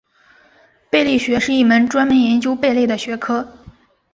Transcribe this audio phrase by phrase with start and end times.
[0.89, 3.47] 贝类学是一门专门研究贝类的学科。